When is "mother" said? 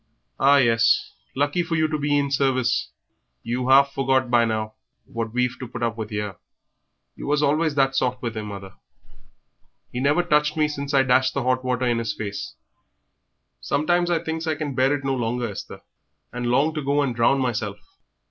8.47-8.73